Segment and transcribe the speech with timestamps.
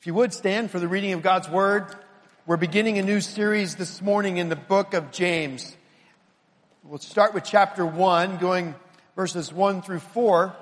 [0.00, 1.84] If you would stand for the reading of God's Word,
[2.46, 5.76] we're beginning a new series this morning in the book of James.
[6.84, 8.74] We'll start with chapter 1, going
[9.14, 10.56] verses 1 through 4.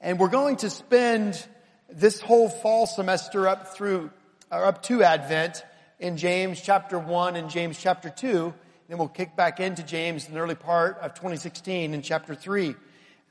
[0.00, 1.44] And we're going to spend
[1.90, 4.12] this whole fall semester up through,
[4.52, 5.64] or up to Advent
[5.98, 8.54] in James chapter 1 and James chapter 2.
[8.88, 12.66] Then we'll kick back into James in the early part of 2016 in chapter 3.
[12.66, 12.76] And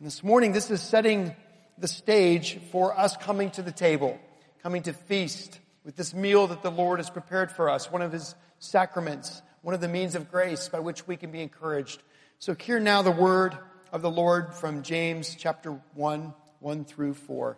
[0.01, 1.33] this morning, this is setting
[1.77, 4.19] the stage for us coming to the table
[4.63, 8.11] coming to feast with this meal that the Lord has prepared for us, one of
[8.11, 12.01] his sacraments, one of the means of grace by which we can be encouraged.
[12.37, 13.57] So hear now the word
[13.91, 17.57] of the Lord from James chapter 1, 1 through 4.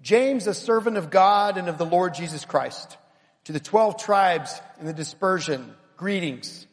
[0.00, 2.96] James, a servant of God and of the Lord Jesus Christ,
[3.44, 6.68] to the twelve tribes in the dispersion, greetings.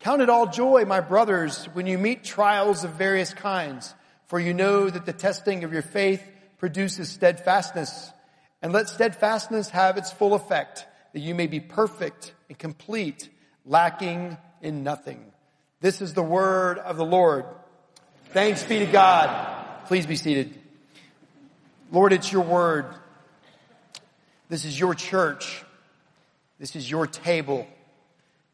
[0.00, 3.94] Count it all joy, my brothers, when you meet trials of various kinds,
[4.26, 6.22] for you know that the testing of your faith
[6.58, 8.12] produces steadfastness.
[8.66, 13.28] And let steadfastness have its full effect, that you may be perfect and complete,
[13.64, 15.24] lacking in nothing.
[15.80, 17.44] This is the word of the Lord.
[18.30, 19.86] Thanks be to God.
[19.86, 20.58] Please be seated.
[21.92, 22.86] Lord, it's your word.
[24.48, 25.62] This is your church.
[26.58, 27.68] This is your table.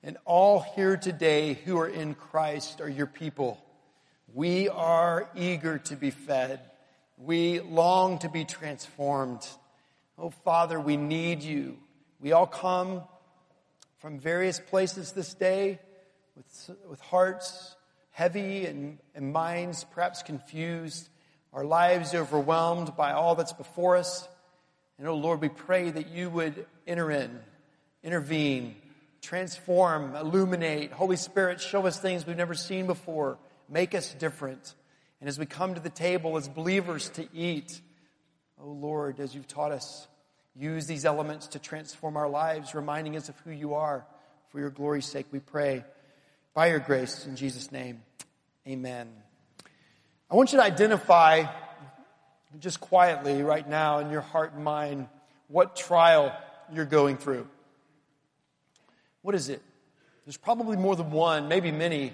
[0.03, 3.59] And all here today who are in Christ are your people.
[4.34, 6.61] We are eager to be fed.
[7.17, 9.41] We long to be transformed.
[10.19, 11.79] Oh, Father, we need you.
[12.21, 13.03] We all come
[13.99, 15.81] from various places this day
[16.37, 17.77] with, with hearts
[18.13, 21.09] heavy and, and minds perhaps confused,
[21.53, 24.29] our lives overwhelmed by all that's before us.
[24.99, 27.41] And oh Lord, we pray that you would enter in,
[28.05, 28.77] intervene,
[29.23, 30.93] transform, illuminate.
[30.93, 33.39] Holy Spirit, show us things we've never seen before.
[33.69, 34.75] Make us different.
[35.21, 37.81] And as we come to the table as believers to eat,
[38.65, 40.07] Oh Lord, as you've taught us,
[40.55, 44.07] use these elements to transform our lives, reminding us of who you are.
[44.51, 45.85] For your glory's sake, we pray.
[46.55, 48.03] By your grace, in Jesus' name,
[48.69, 49.09] amen.
[50.31, 51.47] I want you to identify
[52.61, 55.09] just quietly right now in your heart and mind
[55.49, 56.33] what trial
[56.72, 57.49] you're going through.
[59.22, 59.61] What is it?
[60.25, 62.12] There's probably more than one, maybe many.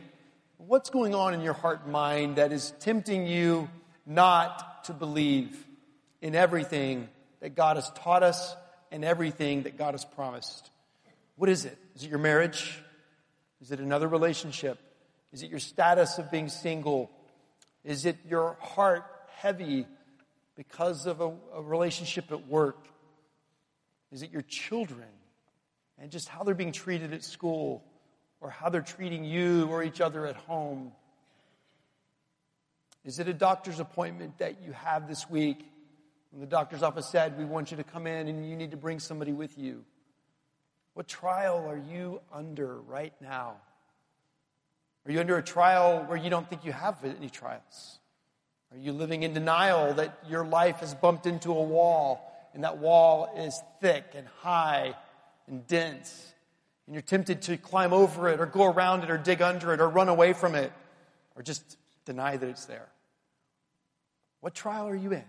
[0.57, 3.69] What's going on in your heart and mind that is tempting you
[4.07, 5.67] not to believe?
[6.21, 7.09] In everything
[7.41, 8.55] that God has taught us
[8.91, 10.71] and everything that God has promised.
[11.37, 11.79] What is it?
[11.95, 12.83] Is it your marriage?
[13.61, 14.79] Is it another relationship?
[15.33, 17.11] Is it your status of being single?
[17.85, 19.05] Is it your heart
[19.37, 19.87] heavy
[20.57, 22.87] because of a, a relationship at work?
[24.11, 25.09] Is it your children
[26.01, 27.85] and just how they're being treated at school
[28.41, 30.93] or how they're treating you or each other at home?
[33.05, 35.65] Is it a doctor's appointment that you have this week
[36.33, 38.77] and the doctor's office said, We want you to come in and you need to
[38.77, 39.85] bring somebody with you.
[40.95, 43.57] What trial are you under right now?
[45.07, 47.99] Are you under a trial where you don't think you have any trials?
[48.73, 52.79] Are you living in denial that your life has bumped into a wall and that
[52.79, 54.95] wall is thick and high
[55.47, 56.35] and dense?
[56.87, 59.81] And you're tempted to climb over it or go around it or dig under it
[59.81, 60.73] or run away from it
[61.37, 62.89] or just deny that it's there.
[64.41, 65.25] What trial are you in?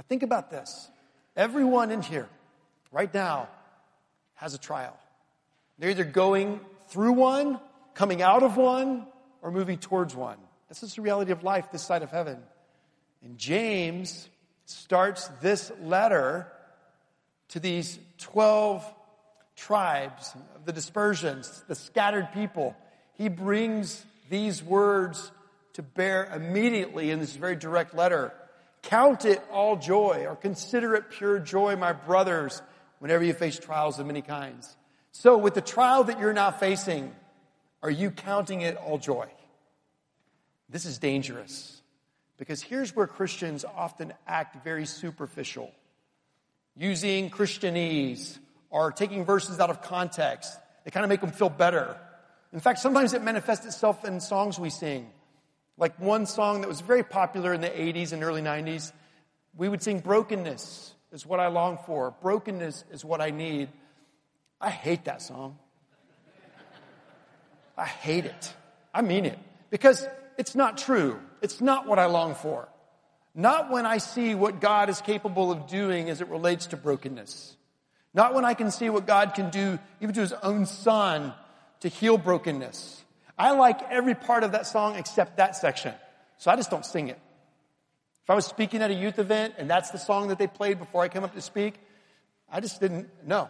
[0.00, 0.88] Now think about this.
[1.36, 2.26] Everyone in here
[2.90, 3.50] right now
[4.36, 4.98] has a trial.
[5.78, 7.60] They're either going through one,
[7.92, 9.06] coming out of one,
[9.42, 10.38] or moving towards one.
[10.70, 12.38] This is the reality of life this side of heaven.
[13.22, 14.26] And James
[14.64, 16.50] starts this letter
[17.48, 18.82] to these 12
[19.54, 22.74] tribes of the dispersions, the scattered people.
[23.18, 25.30] He brings these words
[25.74, 28.32] to bear immediately in this very direct letter.
[28.82, 32.62] Count it all joy or consider it pure joy, my brothers,
[32.98, 34.76] whenever you face trials of many kinds.
[35.12, 37.14] So with the trial that you're now facing,
[37.82, 39.26] are you counting it all joy?
[40.68, 41.82] This is dangerous
[42.38, 45.70] because here's where Christians often act very superficial,
[46.76, 48.38] using Christianese
[48.70, 50.56] or taking verses out of context.
[50.84, 51.96] They kind of make them feel better.
[52.52, 55.10] In fact, sometimes it manifests itself in songs we sing.
[55.80, 58.92] Like one song that was very popular in the 80s and early 90s,
[59.56, 62.14] we would sing, Brokenness is what I long for.
[62.20, 63.70] Brokenness is what I need.
[64.60, 65.58] I hate that song.
[67.78, 68.54] I hate it.
[68.92, 69.38] I mean it.
[69.70, 70.06] Because
[70.36, 71.18] it's not true.
[71.40, 72.68] It's not what I long for.
[73.34, 77.56] Not when I see what God is capable of doing as it relates to brokenness.
[78.12, 81.32] Not when I can see what God can do even to his own son
[81.80, 83.02] to heal brokenness.
[83.40, 85.94] I like every part of that song except that section.
[86.36, 87.18] So I just don't sing it.
[88.22, 90.78] If I was speaking at a youth event and that's the song that they played
[90.78, 91.80] before I came up to speak,
[92.52, 93.48] I just didn't know.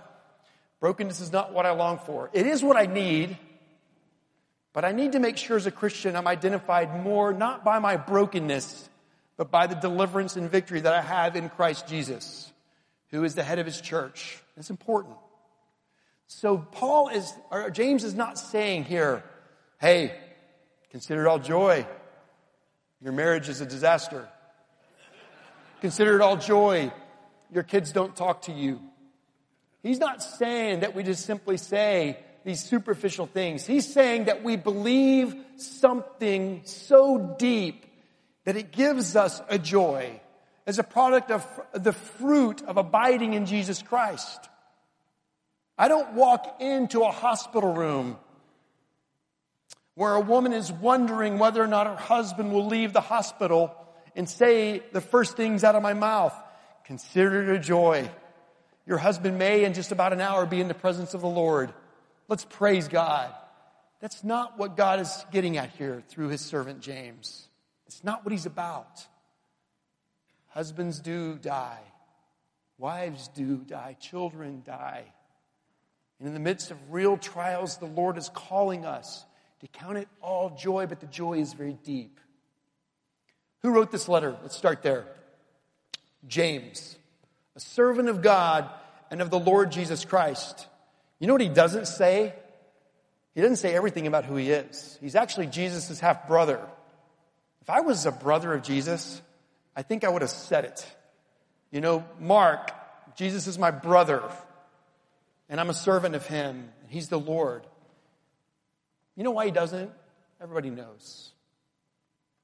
[0.78, 2.30] Brokenness is not what I long for.
[2.32, 3.36] It is what I need,
[4.72, 7.96] but I need to make sure as a Christian I'm identified more not by my
[7.96, 8.88] brokenness,
[9.36, 12.52] but by the deliverance and victory that I have in Christ Jesus,
[13.10, 14.38] who is the head of his church.
[14.56, 15.16] It's important.
[16.28, 19.24] So Paul is, or James is not saying here,
[19.80, 20.14] hey,
[20.90, 21.86] consider it all joy.
[23.02, 24.28] Your marriage is a disaster.
[25.80, 26.92] Consider it all joy.
[27.52, 28.80] Your kids don't talk to you.
[29.82, 33.66] He's not saying that we just simply say these superficial things.
[33.66, 37.86] He's saying that we believe something so deep
[38.44, 40.20] that it gives us a joy
[40.66, 44.48] as a product of the fruit of abiding in Jesus Christ.
[45.78, 48.18] I don't walk into a hospital room
[50.00, 53.70] where a woman is wondering whether or not her husband will leave the hospital
[54.16, 56.32] and say the first things out of my mouth.
[56.86, 58.10] Consider it a joy.
[58.86, 61.74] Your husband may in just about an hour be in the presence of the Lord.
[62.28, 63.30] Let's praise God.
[64.00, 67.46] That's not what God is getting at here through his servant James.
[67.86, 69.06] It's not what he's about.
[70.48, 71.82] Husbands do die.
[72.78, 73.98] Wives do die.
[74.00, 75.04] Children die.
[76.18, 79.26] And in the midst of real trials, the Lord is calling us
[79.60, 82.18] to count it all joy, but the joy is very deep.
[83.62, 84.36] Who wrote this letter?
[84.42, 85.06] Let's start there.
[86.26, 86.96] James,
[87.56, 88.70] a servant of God
[89.10, 90.66] and of the Lord Jesus Christ.
[91.18, 92.34] You know what he doesn't say?
[93.34, 94.98] He doesn't say everything about who he is.
[95.00, 96.60] He's actually Jesus' half brother.
[97.60, 99.20] If I was a brother of Jesus,
[99.76, 100.86] I think I would have said it.
[101.70, 102.70] You know, Mark,
[103.16, 104.22] Jesus is my brother,
[105.48, 106.70] and I'm a servant of him.
[106.88, 107.62] He's the Lord.
[109.20, 109.90] You know why he doesn't?
[110.40, 111.32] Everybody knows.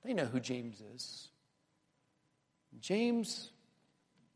[0.04, 1.28] They know who James is.
[2.82, 3.50] James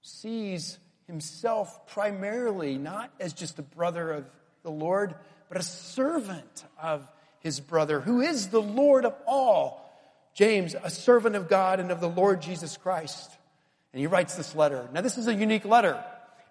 [0.01, 4.25] sees himself primarily not as just a brother of
[4.63, 5.17] the Lord,
[5.51, 7.07] but a servant of
[7.41, 9.87] his brother, who is the Lord of all.
[10.33, 13.31] James, a servant of God and of the Lord Jesus Christ.
[13.93, 14.89] And he writes this letter.
[14.95, 16.03] Now, this is a unique letter.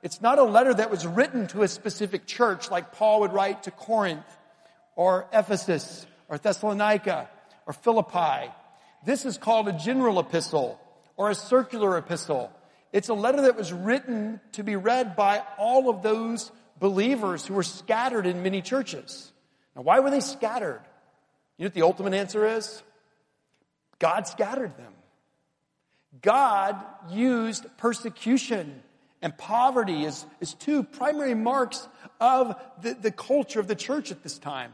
[0.04, 3.64] It's not a letter that was written to a specific church like Paul would write
[3.64, 4.24] to Corinth
[5.00, 7.30] or Ephesus or Thessalonica
[7.66, 8.52] or Philippi.
[9.06, 10.78] This is called a general epistle
[11.16, 12.52] or a circular epistle.
[12.92, 16.52] It's a letter that was written to be read by all of those
[16.82, 19.32] believers who were scattered in many churches.
[19.74, 20.82] Now, why were they scattered?
[21.58, 22.84] You know what the ultimate answer is?
[24.00, 24.92] God scattered them.
[26.22, 26.76] God
[27.10, 28.84] used persecution
[29.22, 31.88] and poverty as, as two primary marks
[32.20, 34.74] of the, the culture of the church at this time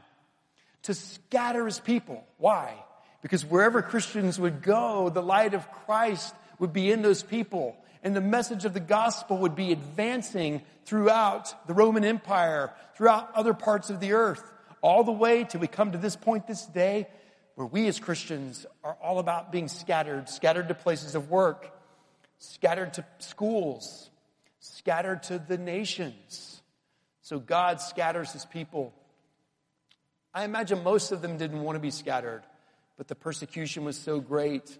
[0.85, 2.23] to scatter his people.
[2.37, 2.73] Why?
[3.21, 7.75] Because wherever Christians would go, the light of Christ would be in those people.
[8.03, 13.55] And the message of the gospel would be advancing throughout the Roman Empire, throughout other
[13.55, 14.43] parts of the earth,
[14.81, 17.07] all the way till we come to this point this day
[17.55, 21.71] where we as Christians are all about being scattered, scattered to places of work,
[22.37, 24.11] scattered to schools,
[24.59, 26.61] scattered to the nations.
[27.21, 28.93] So God scatters his people
[30.35, 32.43] I imagine most of them didn't want to be scattered,
[32.97, 34.77] but the persecution was so great,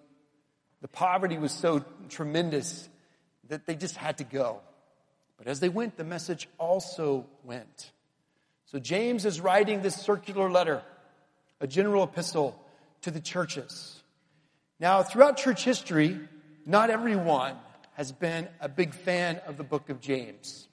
[0.82, 2.90] the poverty was so tremendous
[3.48, 4.60] that they just had to go.
[5.38, 7.92] But as they went, the message also went.
[8.66, 10.82] So James is writing this circular letter,
[11.62, 12.62] a general epistle
[13.04, 14.04] to the churches.
[14.78, 16.20] Now, throughout church history,
[16.66, 17.56] not everyone
[17.94, 20.68] has been a big fan of the book of James.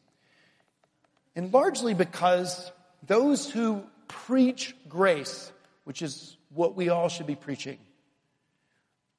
[1.37, 2.73] And largely because
[3.07, 5.53] those who preach grace,
[5.85, 7.79] which is what we all should be preaching,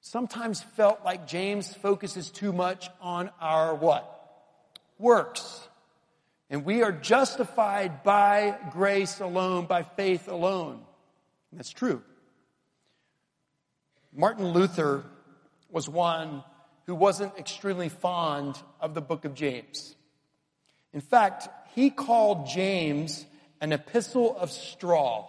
[0.02, 4.10] sometimes felt like James focuses too much on our what?
[5.00, 5.68] Works.
[6.50, 10.82] And we are justified by grace alone, by faith alone.
[11.52, 12.02] And that's true.
[14.16, 15.04] Martin Luther
[15.72, 16.44] was one
[16.86, 19.96] who wasn't extremely fond of the book of James.
[20.94, 23.26] In fact, he called James
[23.64, 25.26] an epistle of straw.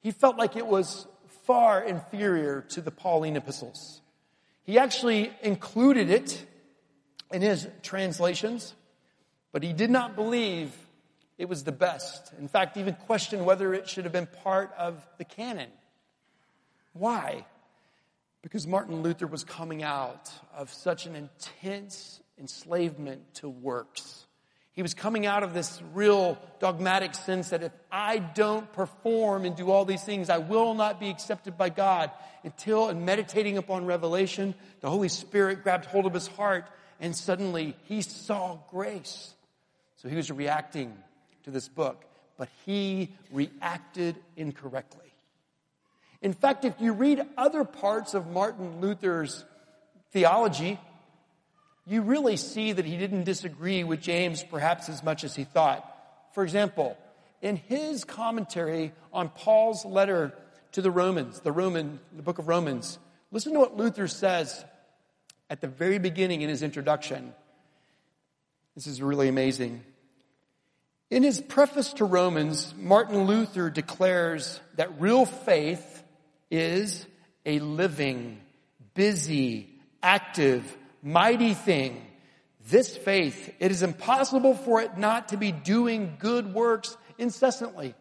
[0.00, 1.06] He felt like it was
[1.46, 4.02] far inferior to the Pauline epistles.
[4.64, 6.44] He actually included it
[7.32, 8.74] in his translations,
[9.50, 10.70] but he did not believe
[11.38, 12.34] it was the best.
[12.38, 15.70] In fact, even questioned whether it should have been part of the canon.
[16.92, 17.46] Why?
[18.42, 24.25] Because Martin Luther was coming out of such an intense enslavement to works.
[24.76, 29.56] He was coming out of this real dogmatic sense that if I don't perform and
[29.56, 32.10] do all these things, I will not be accepted by God.
[32.44, 36.66] Until, in meditating upon revelation, the Holy Spirit grabbed hold of his heart
[37.00, 39.34] and suddenly he saw grace.
[39.96, 40.96] So he was reacting
[41.44, 42.04] to this book,
[42.36, 45.00] but he reacted incorrectly.
[46.20, 49.44] In fact, if you read other parts of Martin Luther's
[50.12, 50.78] theology,
[51.86, 55.84] you really see that he didn't disagree with James perhaps as much as he thought.
[56.34, 56.98] For example,
[57.40, 60.32] in his commentary on Paul's letter
[60.72, 62.98] to the Romans, the Roman, the book of Romans,
[63.30, 64.64] listen to what Luther says
[65.48, 67.32] at the very beginning in his introduction.
[68.74, 69.82] This is really amazing.
[71.08, 76.02] In his preface to Romans, Martin Luther declares that real faith
[76.50, 77.06] is
[77.44, 78.40] a living,
[78.94, 79.70] busy,
[80.02, 80.76] active,
[81.06, 82.04] mighty thing.
[82.68, 87.94] This faith, it is impossible for it not to be doing good works incessantly.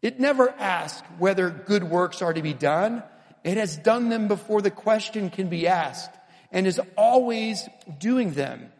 [0.00, 3.02] It never asks whether good works are to be done.
[3.42, 6.10] It has done them before the question can be asked
[6.52, 8.70] and is always doing them.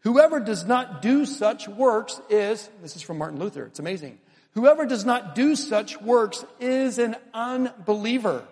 [0.00, 4.18] Whoever does not do such works is, this is from Martin Luther, it's amazing.
[4.52, 8.44] Whoever does not do such works is an unbeliever.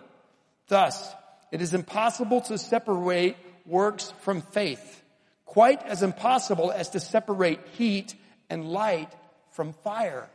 [0.67, 1.13] Thus,
[1.51, 5.03] it is impossible to separate works from faith,
[5.45, 8.15] quite as impossible as to separate heat
[8.49, 9.11] and light
[9.51, 10.29] from fire.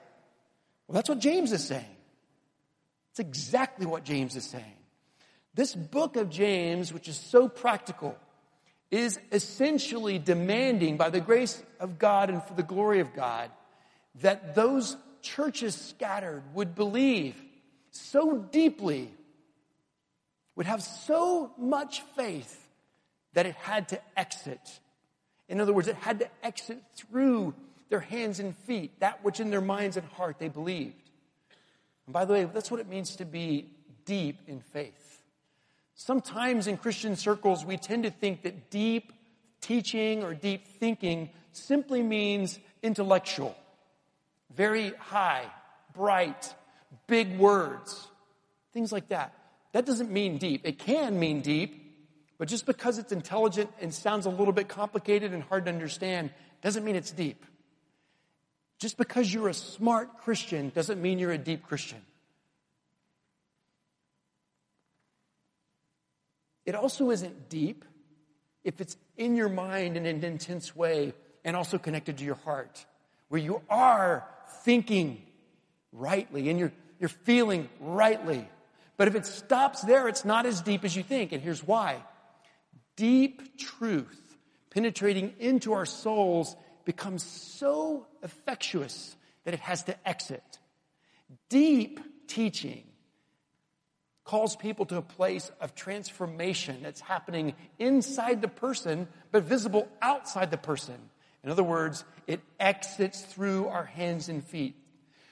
[0.87, 1.85] Well, that's what James is saying.
[3.11, 4.77] It's exactly what James is saying.
[5.55, 8.17] This book of James, which is so practical,
[8.91, 13.51] is essentially demanding by the grace of God and for the glory of God
[14.21, 17.35] that those churches scattered would believe
[17.91, 19.11] so deeply,
[20.57, 22.62] would have so much faith
[23.35, 24.81] that it had to exit.
[25.49, 27.55] In other words, it had to exit through
[27.89, 31.11] their hands and feet, that which in their minds and heart they believed.
[32.07, 33.69] And by the way, that's what it means to be
[34.05, 35.23] deep in faith.
[35.95, 39.13] Sometimes in Christian circles, we tend to think that deep
[39.61, 43.55] teaching or deep thinking simply means intellectual,
[44.55, 45.45] very high,
[45.95, 46.55] bright,
[47.07, 48.09] big words,
[48.73, 49.35] things like that.
[49.73, 50.63] That doesn't mean deep.
[50.65, 51.82] It can mean deep,
[52.39, 56.31] but just because it's intelligent and sounds a little bit complicated and hard to understand
[56.61, 57.45] doesn't mean it's deep.
[58.79, 62.01] Just because you're a smart Christian doesn't mean you're a deep Christian.
[66.65, 67.85] It also isn't deep
[68.65, 72.85] if it's in your mind in an intense way and also connected to your heart,
[73.29, 74.27] where you are
[74.65, 75.23] thinking
[75.93, 78.49] rightly and you're, you're feeling rightly.
[78.97, 81.33] But if it stops there, it's not as deep as you think.
[81.33, 82.03] And here's why.
[82.97, 84.37] Deep truth
[84.71, 90.43] penetrating into our souls becomes so effectuous that it has to exit.
[91.49, 92.85] Deep teaching
[94.25, 100.51] calls people to a place of transformation that's happening inside the person, but visible outside
[100.51, 100.97] the person.
[101.45, 104.77] In other words, it exits through our hands and feet.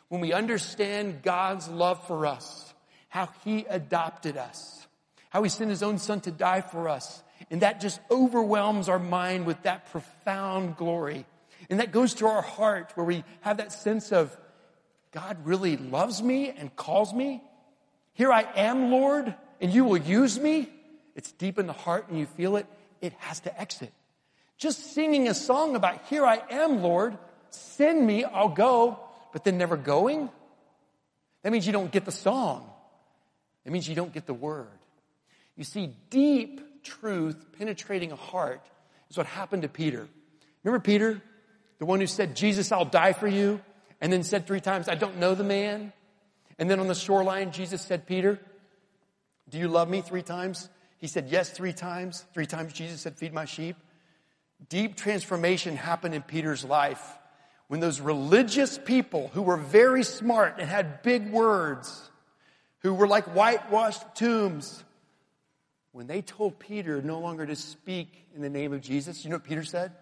[0.09, 2.75] When we understand God's love for us,
[3.09, 4.87] how He adopted us,
[5.31, 8.99] how He sent His own Son to die for us, and that just overwhelms our
[8.99, 11.26] mind with that profound glory.
[11.69, 14.37] And that goes to our heart where we have that sense of
[15.12, 17.42] God really loves me and calls me.
[18.14, 20.69] Here I am, Lord, and you will use me.
[21.16, 22.66] It's deep in the heart and you feel it.
[23.00, 23.92] It has to exit.
[24.57, 27.19] Just singing a song about here I am, Lord,
[27.50, 29.00] send me, I'll go,
[29.33, 30.28] but then never going.
[31.42, 32.71] That means you don't get the song.
[33.64, 34.69] It means you don't get the word.
[35.57, 38.62] You see, deep truth penetrating a heart
[39.10, 40.08] is what happened to Peter.
[40.64, 41.22] Remember Peter?
[41.78, 43.60] The one who said, Jesus, I'll die for you.
[44.00, 45.92] And then said three times, I don't know the man.
[46.58, 48.38] And then on the shoreline, Jesus said, Peter,
[49.49, 50.68] do you love me three times?
[50.99, 52.25] He said, yes, three times.
[52.34, 53.76] Three times Jesus said, feed my sheep.
[54.68, 57.02] Deep transformation happened in Peter's life
[57.68, 62.10] when those religious people who were very smart and had big words,
[62.80, 64.84] who were like whitewashed tombs,
[65.92, 69.37] when they told Peter no longer to speak in the name of Jesus, you know
[69.37, 69.92] what Peter said?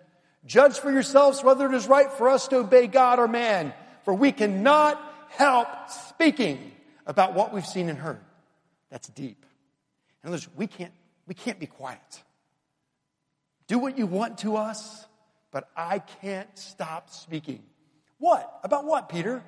[0.44, 3.72] Judge for yourselves whether it is right for us to obey God or man,
[4.04, 6.72] for we cannot help speaking
[7.06, 8.20] about what we've seen and heard.
[8.90, 9.44] That's deep.
[10.22, 10.92] In other words, we can't,
[11.26, 12.22] we can't be quiet.
[13.66, 15.06] Do what you want to us,
[15.50, 17.62] but I can't stop speaking.
[18.18, 18.60] What?
[18.62, 19.42] About what, Peter?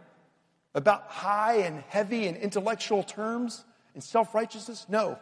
[0.74, 4.86] About high and heavy and intellectual terms and self-righteousness?
[4.88, 5.18] No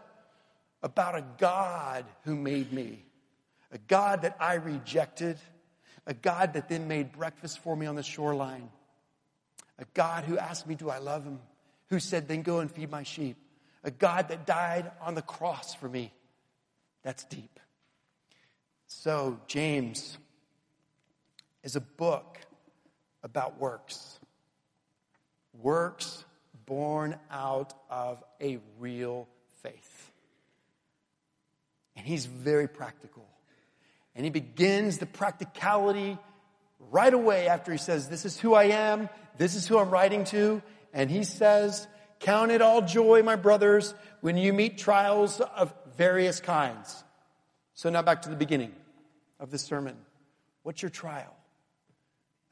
[0.83, 3.05] about a God who made me,
[3.73, 5.39] a God that I rejected,
[6.07, 8.71] a God that then made breakfast for me on the shoreline,
[9.79, 11.41] a God who asked me, Do I love him?
[11.89, 13.37] Who said, Then go and feed my sheep,
[13.85, 16.13] a God that died on the cross for me.
[17.03, 17.61] That's deep.
[18.87, 20.17] So, James
[21.63, 22.39] is a book
[23.23, 24.19] about works.
[25.61, 26.25] Works
[26.65, 29.29] born out of a real
[29.63, 30.11] faith.
[31.99, 33.27] And he's very practical.
[34.15, 36.17] And he begins the practicality
[36.91, 40.25] right away after he says, This is who I am, this is who I'm writing
[40.27, 40.63] to.
[40.95, 41.87] And he says,
[42.21, 47.05] Count it all joy, my brothers, when you meet trials of various kinds.
[47.75, 48.73] So now back to the beginning
[49.39, 49.97] of the sermon.
[50.63, 51.37] What's your trial?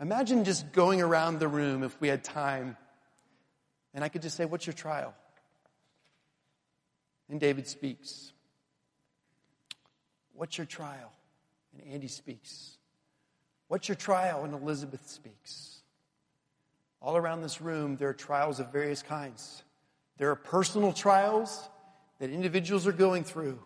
[0.00, 2.76] Imagine just going around the room if we had time
[3.94, 5.14] and I could just say, What's your trial?
[7.28, 8.32] And David speaks.
[10.36, 11.12] What's your trial?
[11.72, 12.76] And Andy speaks.
[13.68, 14.44] What's your trial?
[14.44, 15.80] And Elizabeth speaks.
[17.00, 19.62] All around this room, there are trials of various kinds.
[20.18, 21.68] There are personal trials
[22.18, 23.58] that individuals are going through,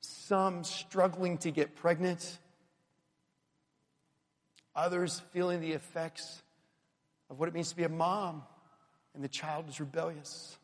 [0.00, 2.38] some struggling to get pregnant,
[4.74, 6.42] others feeling the effects
[7.30, 8.42] of what it means to be a mom
[9.14, 10.56] and the child is rebellious.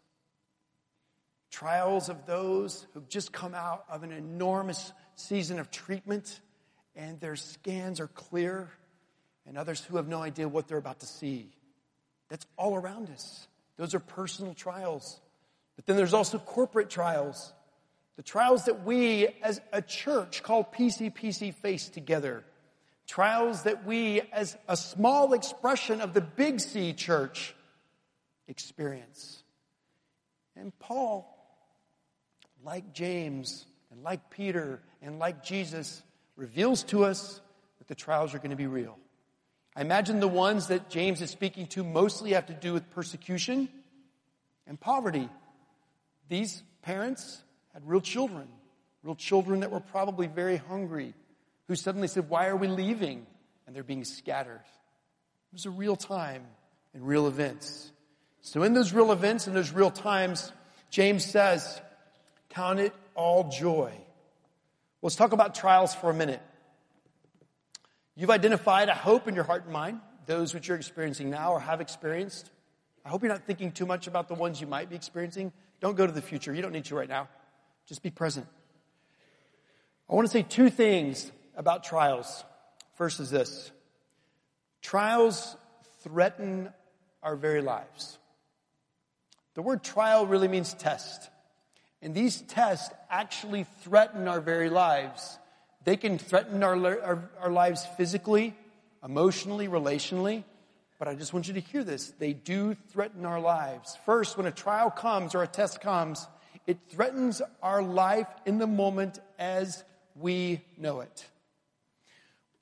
[1.51, 6.41] Trials of those who've just come out of an enormous season of treatment
[6.99, 8.71] and their scans are clear,
[9.47, 11.49] and others who have no idea what they're about to see.
[12.29, 13.47] That's all around us.
[13.77, 15.21] Those are personal trials.
[15.77, 17.53] But then there's also corporate trials.
[18.17, 22.45] The trials that we as a church called PCPC face together.
[23.07, 27.55] Trials that we as a small expression of the big C church
[28.49, 29.45] experience.
[30.57, 31.38] And Paul,
[32.69, 36.03] like James and like Peter and like Jesus,
[36.37, 37.41] reveals to us
[37.79, 38.99] that the trials are going to be real.
[39.75, 43.71] I imagine the ones that James is speaking to mostly have to do with persecution
[44.67, 45.31] and poverty.
[46.29, 48.49] These parents had real children,
[49.03, 51.15] real children that were probably very hungry,
[51.69, 53.27] who suddenly said, Why are we leaving?
[53.67, 54.61] And they're being scattered.
[54.61, 56.43] It was a real time
[56.93, 57.93] and real events.
[58.43, 60.53] So in those real events, and those real times,
[60.91, 61.81] James says,
[62.51, 63.93] count it all joy.
[65.03, 66.43] Let's talk about trials for a minute.
[68.17, 71.61] You've identified a hope in your heart and mind, those which you're experiencing now or
[71.61, 72.51] have experienced.
[73.05, 75.53] I hope you're not thinking too much about the ones you might be experiencing.
[75.81, 76.53] Don't go to the future.
[76.53, 77.29] You don't need to right now.
[77.87, 78.47] Just be present.
[80.11, 82.45] I want to say two things about trials.
[82.97, 83.71] First is this.
[84.83, 85.57] Trials
[86.03, 86.71] threaten
[87.23, 88.19] our very lives.
[89.55, 91.31] The word trial really means test.
[92.01, 95.39] And these tests actually threaten our very lives.
[95.85, 98.55] They can threaten our, our, our, lives physically,
[99.03, 100.45] emotionally, relationally.
[100.99, 102.13] But I just want you to hear this.
[102.19, 103.97] They do threaten our lives.
[104.05, 106.27] First, when a trial comes or a test comes,
[106.67, 109.83] it threatens our life in the moment as
[110.15, 111.27] we know it.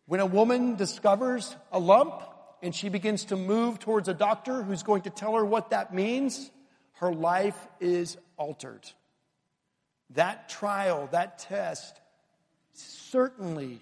[0.07, 2.23] When a woman discovers a lump
[2.63, 5.93] and she begins to move towards a doctor who's going to tell her what that
[5.93, 6.51] means,
[6.95, 8.89] her life is altered.
[10.11, 12.01] That trial, that test,
[12.73, 13.81] certainly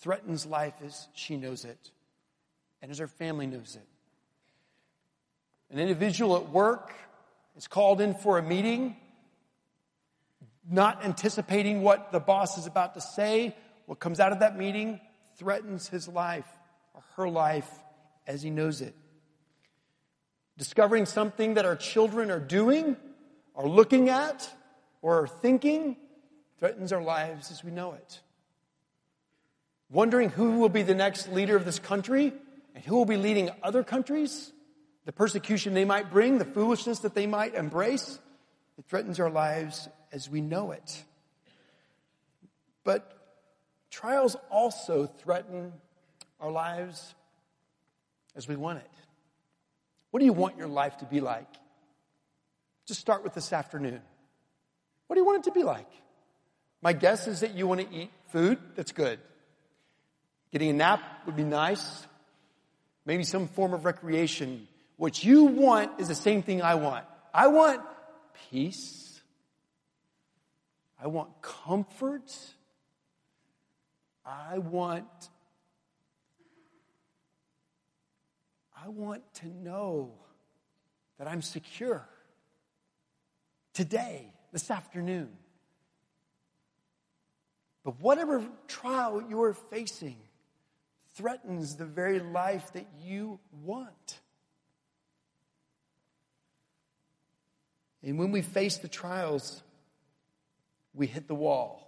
[0.00, 1.90] threatens life as she knows it
[2.82, 3.86] and as her family knows it.
[5.70, 6.92] An individual at work
[7.56, 8.96] is called in for a meeting,
[10.68, 13.54] not anticipating what the boss is about to say.
[13.86, 15.00] What comes out of that meeting
[15.36, 16.48] threatens his life
[16.94, 17.70] or her life
[18.26, 18.94] as he knows it
[20.58, 22.96] discovering something that our children are doing,
[23.54, 24.52] are looking at,
[25.02, 25.96] or are thinking
[26.58, 28.20] threatens our lives as we know it.
[29.90, 32.32] Wondering who will be the next leader of this country
[32.74, 34.52] and who will be leading other countries,
[35.06, 38.18] the persecution they might bring, the foolishness that they might embrace,
[38.76, 41.04] it threatens our lives as we know it.
[42.84, 43.10] But
[43.90, 45.72] trials also threaten
[46.40, 47.14] our lives
[48.36, 48.90] as we want it.
[50.10, 51.48] What do you want your life to be like?
[52.86, 54.00] Just start with this afternoon.
[55.08, 55.88] What do you want it to be like?
[56.80, 59.18] My guess is that you want to eat food that's good.
[60.52, 62.06] Getting a nap would be nice.
[63.04, 64.68] Maybe some form of recreation.
[64.96, 67.04] What you want is the same thing I want.
[67.34, 67.80] I want
[68.50, 69.20] peace.
[71.02, 72.32] I want comfort.
[74.24, 75.06] I want
[78.84, 80.12] I want to know
[81.18, 82.08] that I'm secure
[83.74, 85.28] today, this afternoon.
[87.84, 90.16] But whatever trial you are facing
[91.14, 94.20] threatens the very life that you want.
[98.02, 99.62] And when we face the trials,
[100.94, 101.84] we hit the wall.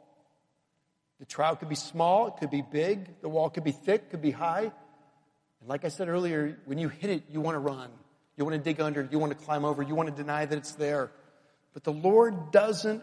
[1.18, 4.22] The trial could be small, it could be big, the wall could be thick, could
[4.22, 4.72] be high.
[5.60, 7.90] And like I said earlier, when you hit it, you want to run.
[8.36, 10.56] You want to dig under, you want to climb over, you want to deny that
[10.56, 11.10] it's there.
[11.72, 13.02] But the Lord doesn't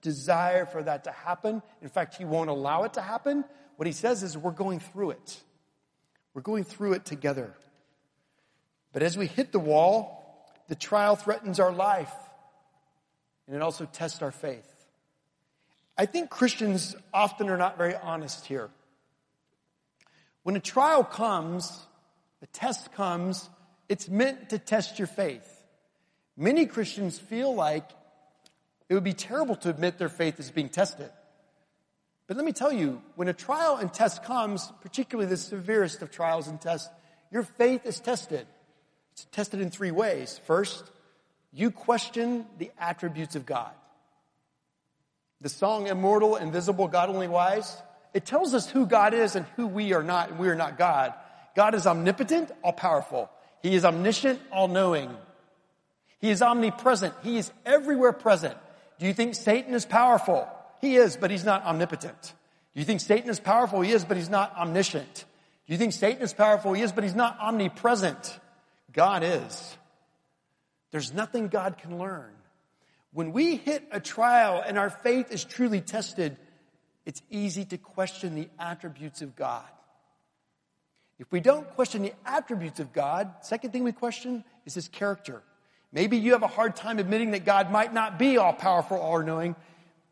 [0.00, 1.62] desire for that to happen.
[1.82, 3.44] In fact, He won't allow it to happen.
[3.76, 5.40] What He says is we're going through it.
[6.34, 7.54] We're going through it together.
[8.92, 12.12] But as we hit the wall, the trial threatens our life
[13.46, 14.66] and it also tests our faith.
[15.98, 18.70] I think Christians often are not very honest here.
[20.42, 21.86] When a trial comes,
[22.42, 23.48] a test comes,
[23.88, 25.48] it's meant to test your faith.
[26.36, 27.88] Many Christians feel like
[28.88, 31.10] it would be terrible to admit their faith is being tested.
[32.26, 36.10] But let me tell you, when a trial and test comes, particularly the severest of
[36.10, 36.88] trials and tests,
[37.30, 38.46] your faith is tested.
[39.12, 40.40] It's tested in three ways.
[40.46, 40.84] First,
[41.52, 43.70] you question the attributes of God.
[45.40, 47.80] The song Immortal, Invisible, God Only Wise,
[48.14, 50.78] it tells us who God is and who we are not, and we are not
[50.78, 51.14] God.
[51.54, 53.30] God is omnipotent, all powerful.
[53.62, 55.14] He is omniscient, all knowing.
[56.18, 57.14] He is omnipresent.
[57.22, 58.56] He is everywhere present.
[58.98, 60.48] Do you think Satan is powerful?
[60.80, 62.34] He is, but he's not omnipotent.
[62.74, 63.80] Do you think Satan is powerful?
[63.80, 65.24] He is, but he's not omniscient.
[65.66, 66.72] Do you think Satan is powerful?
[66.72, 68.38] He is, but he's not omnipresent.
[68.92, 69.76] God is.
[70.92, 72.32] There's nothing God can learn.
[73.12, 76.36] When we hit a trial and our faith is truly tested,
[77.04, 79.64] it's easy to question the attributes of God.
[81.18, 85.42] If we don't question the attributes of God, second thing we question is his character.
[85.92, 89.22] Maybe you have a hard time admitting that God might not be all powerful, all
[89.22, 89.56] knowing,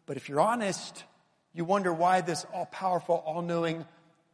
[0.07, 1.05] but if you're honest,
[1.53, 3.85] you wonder why this all powerful, all knowing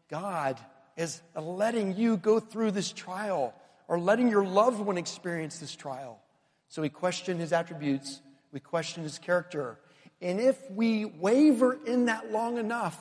[0.09, 0.59] God
[0.96, 3.55] is letting you go through this trial
[3.88, 6.20] or letting your loved one experience this trial.
[6.68, 8.20] So we question his attributes,
[8.53, 9.79] we question his character.
[10.20, 12.98] And if we waver in that long enough,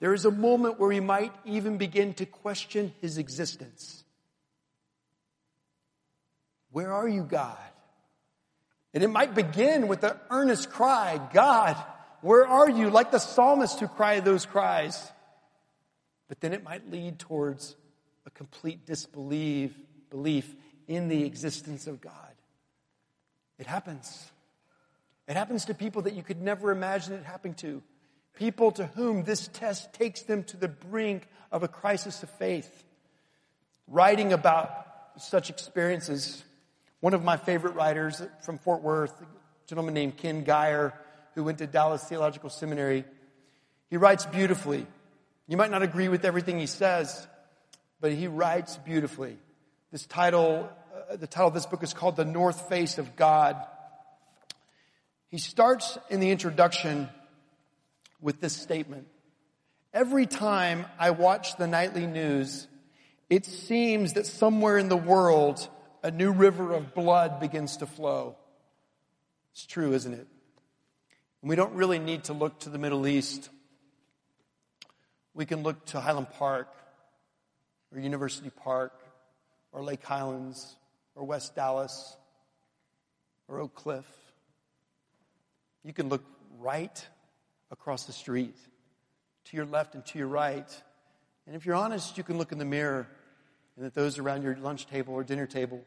[0.00, 4.04] there is a moment where we might even begin to question his existence.
[6.76, 7.56] Where are you, God?
[8.92, 11.74] And it might begin with the earnest cry, God,
[12.20, 12.90] where are you?
[12.90, 15.10] Like the psalmist who cried those cries.
[16.28, 17.76] But then it might lead towards
[18.26, 19.72] a complete disbelief
[20.10, 20.54] belief
[20.86, 22.12] in the existence of God.
[23.58, 24.30] It happens.
[25.26, 27.82] It happens to people that you could never imagine it happening to.
[28.34, 32.84] People to whom this test takes them to the brink of a crisis of faith.
[33.88, 34.84] Writing about
[35.16, 36.44] such experiences,
[37.00, 39.26] one of my favorite writers from Fort Worth, a
[39.68, 40.92] gentleman named Ken Gire,
[41.34, 43.04] who went to Dallas Theological Seminary,
[43.90, 44.86] he writes beautifully.
[45.46, 47.26] You might not agree with everything he says,
[48.00, 49.36] but he writes beautifully.
[49.92, 50.68] This title,
[51.10, 53.56] uh, the title of this book is called The North Face of God.
[55.28, 57.08] He starts in the introduction
[58.20, 59.06] with this statement.
[59.92, 62.66] Every time I watch the nightly news,
[63.30, 65.68] it seems that somewhere in the world,
[66.06, 68.36] a new river of blood begins to flow.
[69.50, 70.28] It's true, isn't it?
[71.42, 73.50] And we don't really need to look to the Middle East.
[75.34, 76.72] We can look to Highland Park
[77.92, 78.92] or University Park
[79.72, 80.76] or Lake Highlands
[81.16, 82.16] or West Dallas
[83.48, 84.06] or Oak Cliff.
[85.82, 86.22] You can look
[86.60, 87.04] right
[87.72, 88.54] across the street,
[89.46, 90.82] to your left and to your right.
[91.48, 93.08] And if you're honest, you can look in the mirror
[93.76, 95.84] and at those around your lunch table or dinner table.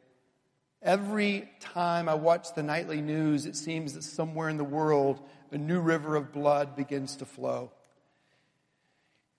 [0.82, 5.20] Every time I watch the nightly news, it seems that somewhere in the world,
[5.52, 7.72] a new river of blood begins to flow.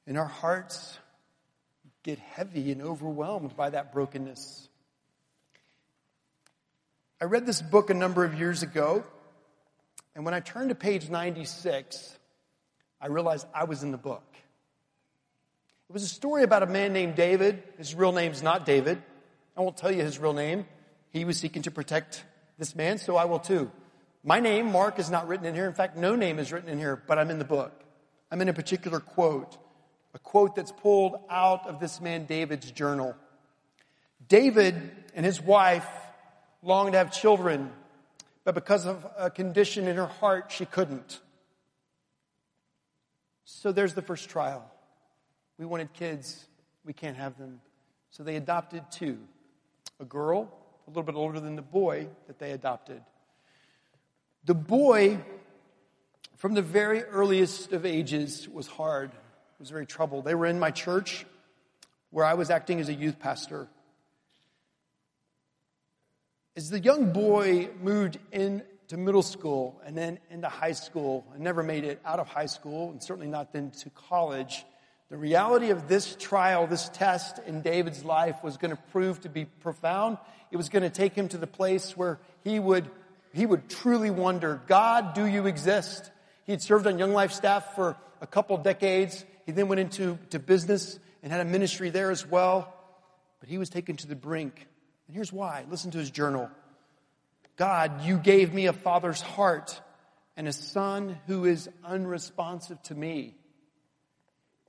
[0.06, 0.98] And our hearts
[2.02, 4.68] get heavy and overwhelmed by that brokenness.
[7.20, 9.04] I read this book a number of years ago,
[10.14, 12.18] and when I turned to page 96,
[13.00, 14.24] I realized I was in the book.
[15.88, 17.62] It was a story about a man named David.
[17.78, 19.02] His real name's not David.
[19.56, 20.66] I won't tell you his real name.
[21.10, 22.24] He was seeking to protect
[22.58, 23.70] this man, so I will too.
[24.22, 25.66] My name, Mark, is not written in here.
[25.66, 27.72] In fact, no name is written in here, but I'm in the book.
[28.30, 29.56] I'm in a particular quote,
[30.14, 33.16] a quote that's pulled out of this man David's journal.
[34.28, 34.74] David
[35.14, 35.88] and his wife
[36.62, 37.72] longed to have children,
[38.44, 41.20] but because of a condition in her heart, she couldn't.
[43.44, 44.70] So there's the first trial.
[45.58, 46.46] We wanted kids,
[46.84, 47.60] we can't have them.
[48.10, 49.18] So they adopted two
[49.98, 50.50] a girl,
[50.90, 53.00] a little bit older than the boy that they adopted.
[54.44, 55.20] The boy,
[56.36, 59.12] from the very earliest of ages, was hard,
[59.60, 60.24] was very troubled.
[60.24, 61.24] They were in my church
[62.10, 63.68] where I was acting as a youth pastor.
[66.56, 71.62] As the young boy moved into middle school and then into high school and never
[71.62, 74.64] made it out of high school and certainly not then to college.
[75.10, 79.28] The reality of this trial, this test in David's life was going to prove to
[79.28, 80.18] be profound.
[80.52, 82.88] It was going to take him to the place where he would,
[83.34, 86.12] he would truly wonder, God, do you exist?
[86.44, 89.24] He had served on Young Life staff for a couple decades.
[89.46, 92.72] He then went into to business and had a ministry there as well.
[93.40, 94.64] But he was taken to the brink.
[95.08, 95.64] And here's why.
[95.68, 96.48] Listen to his journal.
[97.56, 99.80] God, you gave me a father's heart
[100.36, 103.34] and a son who is unresponsive to me.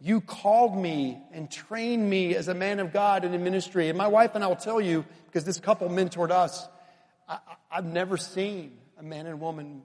[0.03, 3.87] You called me and trained me as a man of God and in ministry.
[3.87, 6.67] And my wife and I will tell you, because this couple mentored us,
[7.29, 7.37] I,
[7.69, 9.83] have never seen a man and woman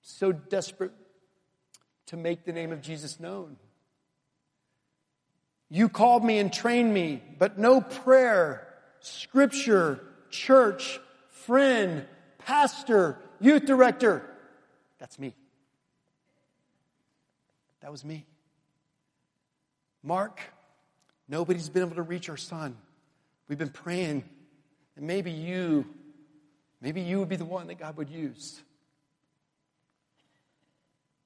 [0.00, 0.92] so desperate
[2.06, 3.56] to make the name of Jesus known.
[5.68, 8.68] You called me and trained me, but no prayer,
[9.00, 11.00] scripture, church,
[11.30, 12.06] friend,
[12.38, 14.22] pastor, youth director.
[15.00, 15.34] That's me.
[17.80, 18.24] That was me.
[20.02, 20.40] Mark,
[21.28, 22.76] nobody's been able to reach our son.
[23.48, 24.24] We've been praying,
[24.96, 25.86] and maybe you,
[26.80, 28.60] maybe you would be the one that God would use.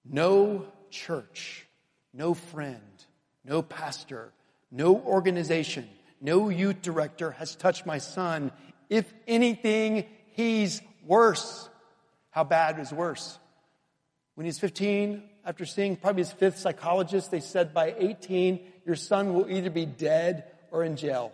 [0.04, 1.66] No church,
[2.12, 2.80] no friend,
[3.44, 4.32] no pastor,
[4.70, 5.88] no organization,
[6.20, 8.52] no youth director has touched my son.
[8.88, 11.68] If anything, he's worse.
[12.30, 13.38] How bad is worse?
[14.34, 19.32] When he's 15, after seeing probably his fifth psychologist, they said by 18, your son
[19.32, 21.32] will either be dead or in jail.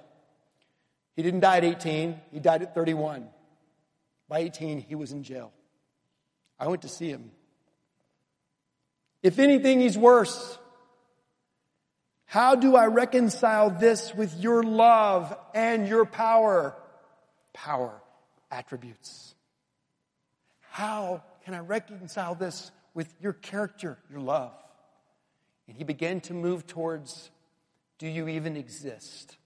[1.16, 3.26] He didn't die at 18, he died at 31.
[4.28, 5.50] By 18, he was in jail.
[6.60, 7.30] I went to see him.
[9.22, 10.58] If anything, he's worse.
[12.26, 16.76] How do I reconcile this with your love and your power?
[17.54, 17.92] Power,
[18.50, 19.34] attributes.
[20.70, 24.52] How can I reconcile this with your character, your love?
[25.68, 27.30] And he began to move towards
[27.98, 29.36] do you even exist?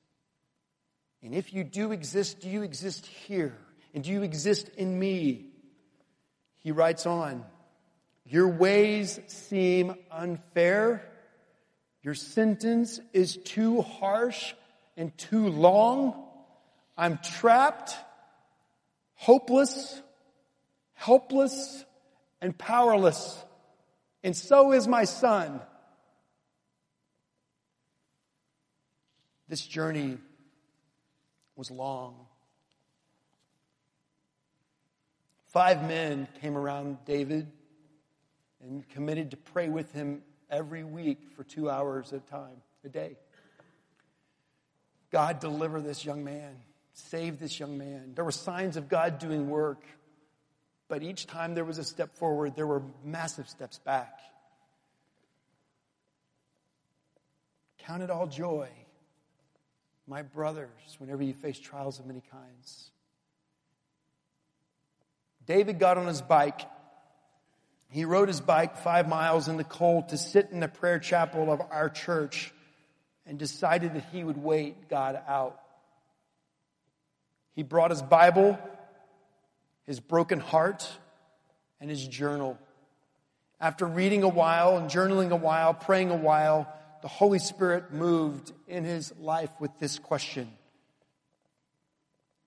[1.23, 3.57] And if you do exist, do you exist here?
[3.93, 5.51] And do you exist in me?
[6.63, 7.45] He writes on,
[8.25, 11.07] Your ways seem unfair.
[12.03, 14.55] Your sentence is too harsh
[14.97, 16.25] and too long.
[16.97, 17.95] I'm trapped,
[19.15, 20.01] hopeless,
[20.95, 21.85] helpless,
[22.41, 23.43] and powerless.
[24.23, 25.61] And so is my son.
[29.49, 30.19] This journey
[31.55, 32.27] was long.
[35.47, 37.51] Five men came around David
[38.63, 42.89] and committed to pray with him every week for two hours at a time, a
[42.89, 43.17] day.
[45.11, 46.57] God deliver this young man,
[46.93, 48.13] save this young man.
[48.15, 49.83] There were signs of God doing work.
[50.89, 54.21] But each time there was a step forward, there were massive steps back.
[57.79, 58.69] Count it all joy,
[60.07, 60.69] my brothers,
[60.99, 62.91] whenever you face trials of many kinds.
[65.47, 66.61] David got on his bike.
[67.91, 71.53] He rode his bike five miles in the cold to sit in the prayer chapel
[71.53, 72.53] of our church
[73.27, 75.61] and decided that he would wait God out.
[77.55, 78.59] He brought his Bible
[79.87, 80.89] his broken heart,
[81.81, 82.59] and his journal.
[83.61, 86.73] After reading a while and journaling a while, praying a while,
[87.03, 90.51] the Holy Spirit moved in his life with this question.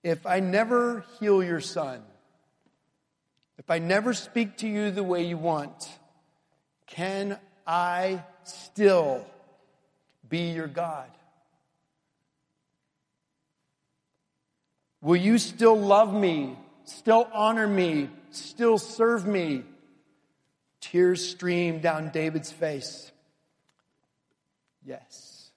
[0.02, 2.02] If I never heal your son,
[3.58, 5.88] if I never speak to you the way you want,
[6.86, 9.24] can I still
[10.28, 11.10] be your God?
[15.02, 16.56] Will you still love me
[16.90, 19.64] still honor me, still serve me.
[20.80, 23.12] Tears streamed down David's face.
[24.84, 25.50] Yes.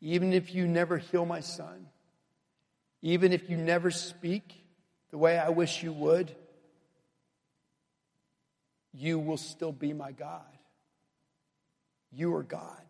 [0.00, 1.86] Even if you never heal my son,
[3.02, 4.64] even if you never speak
[5.10, 6.34] the way I wish you would,
[8.92, 10.42] you will still be my God.
[12.12, 12.82] You are God.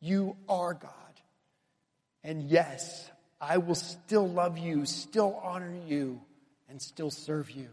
[0.00, 0.90] You are God.
[2.22, 3.10] And yes,
[3.46, 6.20] I will still love you, still honor you,
[6.68, 7.68] and still serve you.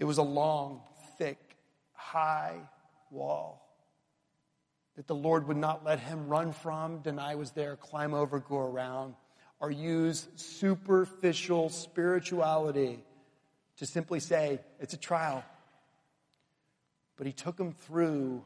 [0.00, 0.80] It was a long,
[1.16, 1.38] thick,
[1.92, 2.56] high
[3.10, 3.60] wall
[4.96, 8.58] that the Lord would not let him run from, deny was there, climb over, go
[8.58, 9.14] around,
[9.60, 13.04] or use superficial spirituality
[13.78, 15.44] to simply say, it's a trial.
[17.16, 18.44] But he took him through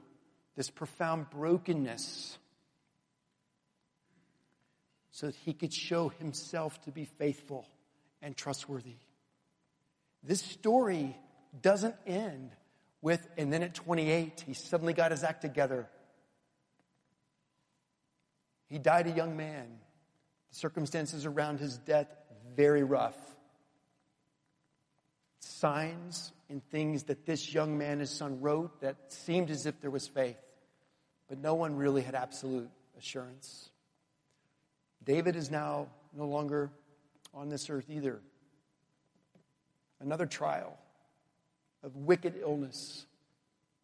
[0.54, 2.36] this profound brokenness
[5.18, 7.66] so that he could show himself to be faithful
[8.22, 8.94] and trustworthy.
[10.22, 11.16] this story
[11.60, 12.52] doesn't end
[13.02, 15.88] with, and then at 28, he suddenly got his act together.
[18.68, 19.66] He died a young man.
[20.50, 22.06] The circumstances around his death,
[22.54, 23.18] very rough.
[25.40, 29.90] Signs and things that this young man, his son, wrote that seemed as if there
[29.90, 30.38] was faith,
[31.28, 33.70] but no one really had absolute assurance.
[35.08, 36.70] David is now no longer
[37.32, 38.20] on this earth either.
[40.00, 40.78] Another trial
[41.82, 43.06] of wicked illness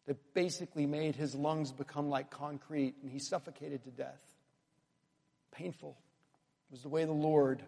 [0.05, 4.21] that basically made his lungs become like concrete and he suffocated to death.
[5.51, 5.97] Painful
[6.69, 7.63] was the way the Lord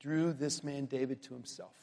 [0.00, 1.76] drew this man David to himself.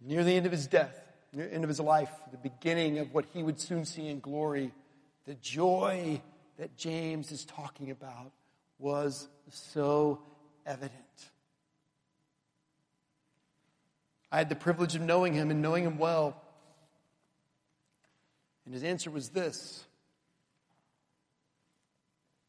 [0.00, 0.96] Near the end of his death,
[1.32, 4.20] near the end of his life, the beginning of what he would soon see in
[4.20, 4.70] glory,
[5.26, 6.22] the joy
[6.60, 8.32] that James is talking about
[8.78, 10.20] was so
[10.66, 10.92] evident.
[14.30, 16.38] I had the privilege of knowing him and knowing him well.
[18.66, 19.86] And his answer was this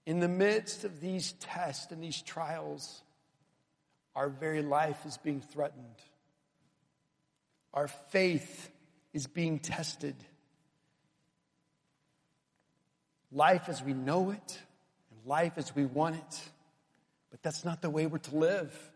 [0.06, 3.04] In the midst of these tests and these trials,
[4.14, 5.86] our very life is being threatened.
[7.74, 8.70] Our faith
[9.14, 10.16] is being tested.
[13.32, 14.60] Life as we know it
[15.12, 16.42] and life as we want it.
[17.30, 18.92] But that's not the way we're to live.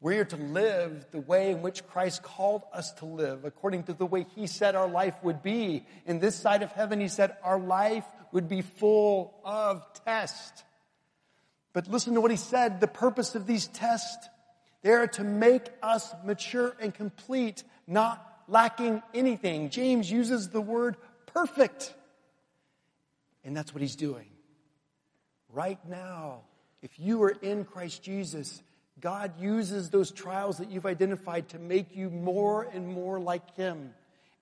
[0.00, 4.06] We're to live the way in which Christ called us to live, according to the
[4.06, 5.84] way He said our life would be.
[6.06, 10.64] In this side of heaven, He said our life would be full of test.
[11.72, 12.80] But listen to what He said.
[12.80, 14.28] The purpose of these tests,
[14.82, 19.70] they are to make us mature and complete, not lacking anything.
[19.70, 21.92] James uses the word perfect.
[23.48, 24.26] And that's what He's doing.
[25.50, 26.42] Right now,
[26.82, 28.62] if you are in Christ Jesus,
[29.00, 33.94] God uses those trials that you've identified to make you more and more like Him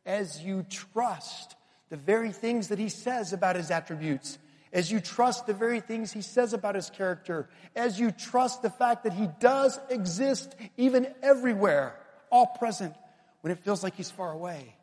[0.05, 1.55] as you trust
[1.89, 4.39] the very things that He says about His attributes,
[4.73, 8.71] as you trust the very things He says about His character, as you trust the
[8.71, 11.95] fact that He does exist even everywhere,
[12.29, 12.97] all present,
[13.43, 14.75] when it feels like He's far away.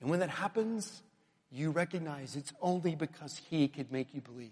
[0.00, 1.04] And when that happens,
[1.50, 4.50] you recognize it's only because He could make you believe.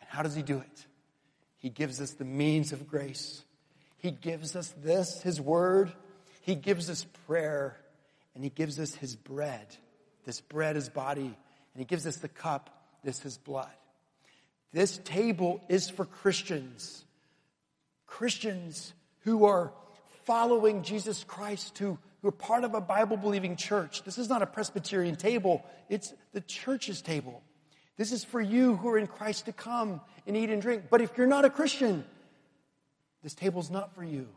[0.00, 0.86] And how does He do it?
[1.58, 3.42] He gives us the means of grace.
[3.98, 5.92] He gives us this, His Word.
[6.42, 7.76] He gives us prayer.
[8.34, 9.66] And He gives us His bread.
[10.24, 11.22] This bread is body.
[11.22, 11.34] And
[11.76, 12.70] He gives us the cup.
[13.02, 13.68] This is blood.
[14.72, 17.04] This table is for Christians.
[18.06, 19.72] Christians who are
[20.24, 24.02] following Jesus Christ, who, who are part of a Bible believing church.
[24.02, 27.42] This is not a Presbyterian table, it's the church's table.
[27.96, 30.84] This is for you who are in Christ to come and eat and drink.
[30.88, 32.04] But if you're not a Christian,
[33.24, 34.28] this table's not for you.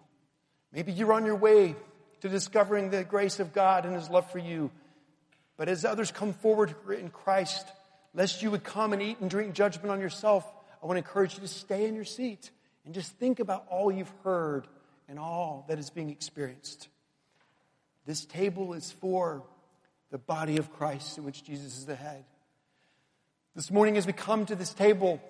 [0.74, 1.76] Maybe you're on your way
[2.22, 4.72] to discovering the grace of God and His love for you.
[5.58, 7.68] But as others come forward in Christ,
[8.16, 10.44] lest you would come and eat and drink judgment on yourself,
[10.82, 12.50] I want to encourage you to stay in your seat
[12.86, 14.66] and just think about all you've heard
[15.08, 16.88] and all that is being experienced.
[18.12, 19.42] This table is for
[20.10, 22.26] the body of Christ in which Jesus is the head.
[23.56, 25.22] This morning, as we come to this table,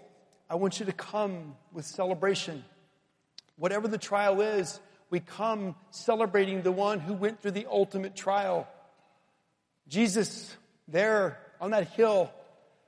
[0.50, 2.66] I want you to come with celebration.
[3.56, 4.80] Whatever the trial is,
[5.12, 8.68] we come celebrating the one who went through the ultimate trial.
[9.88, 10.52] Jesus,
[10.88, 12.32] there on that hill,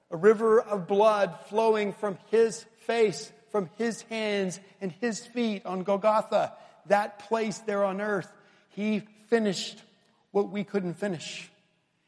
[0.09, 5.83] a river of blood flowing from his face, from his hands and his feet on
[5.83, 6.53] Golgotha,
[6.87, 8.31] that place there on earth.
[8.69, 9.81] He finished
[10.29, 11.49] what we couldn't finish.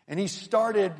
[0.07, 0.93] And he started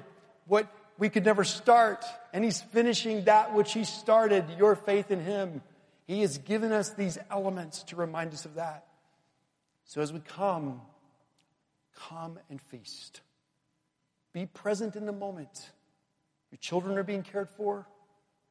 [0.48, 2.04] what we could never start.
[2.34, 5.62] And He's finishing that which He started, your faith in Him.
[6.08, 8.86] He has given us these elements to remind us of that.
[9.86, 10.82] So as we come,
[12.10, 13.22] come and feast.
[14.34, 15.70] Be present in the moment.
[16.52, 17.88] Your children are being cared for.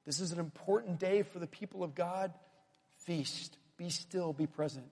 [0.06, 2.32] This is an important day for the people of God.
[2.98, 3.56] Feast.
[3.76, 4.32] Be still.
[4.32, 4.86] Be present.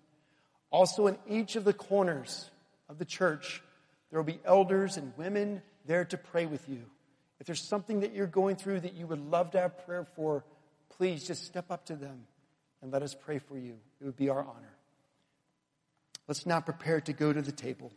[0.70, 2.50] Also, in each of the corners
[2.92, 3.62] of the church,
[4.10, 6.82] there will be elders and women there to pray with you.
[7.40, 10.44] If there's something that you're going through that you would love to have prayer for,
[10.90, 12.26] please just step up to them
[12.82, 13.76] and let us pray for you.
[14.00, 14.76] It would be our honor.
[16.28, 17.90] Let's now prepare to go to the table.